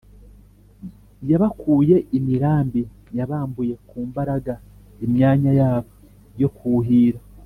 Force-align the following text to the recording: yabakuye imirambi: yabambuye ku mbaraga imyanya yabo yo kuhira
yabakuye 1.29 1.95
imirambi: 2.17 2.81
yabambuye 3.17 3.73
ku 3.87 3.97
mbaraga 4.09 4.53
imyanya 5.05 5.51
yabo 5.59 5.91
yo 6.41 6.49
kuhira 6.57 7.19